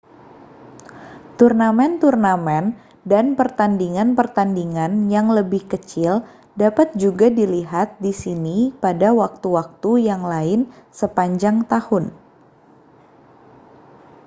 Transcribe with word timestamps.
turnamen-turnamen 1.39 2.65
dan 3.11 3.25
pertandingan-pertandingan 3.39 4.93
yang 5.15 5.27
lebih 5.37 5.61
kecil 5.71 6.13
dapat 6.61 6.87
juga 7.03 7.27
dilihat 7.39 7.87
di 8.03 8.09
sini 8.21 8.57
pada 8.83 9.09
waktu-waktu 9.21 9.91
yang 10.09 10.23
lain 10.33 10.59
sepanjang 10.99 11.57
tahun 11.71 12.05